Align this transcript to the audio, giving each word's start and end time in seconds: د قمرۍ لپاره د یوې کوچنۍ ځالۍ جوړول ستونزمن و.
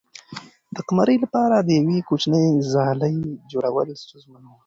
د 0.75 0.77
قمرۍ 0.87 1.17
لپاره 1.23 1.55
د 1.59 1.69
یوې 1.79 1.99
کوچنۍ 2.09 2.45
ځالۍ 2.71 3.17
جوړول 3.51 3.87
ستونزمن 4.03 4.43
و. 4.45 4.51